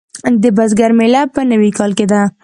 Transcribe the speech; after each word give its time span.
د 0.41 0.43
بزګر 0.57 0.91
میله 0.99 1.21
په 1.33 1.41
نوي 1.51 1.71
کال 1.77 1.91
کې 1.97 2.05
ده. 2.11 2.21